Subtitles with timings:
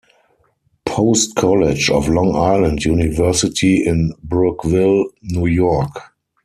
[0.83, 5.91] Post College of Long Island University in Brookville, New York.